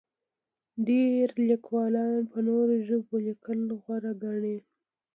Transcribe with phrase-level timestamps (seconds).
[0.85, 4.57] ډېری لیکوالان په نورو ژبو لیکل غوره ګڼي.